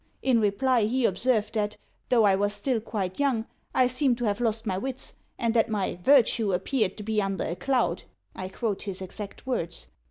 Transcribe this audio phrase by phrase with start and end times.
[0.23, 1.77] In reply he observed that,
[2.09, 5.69] though I was still quite young, I seemed to have lost my wits, and that
[5.69, 9.89] my "virtue appeared to be under a cloud" (I quote his exact words).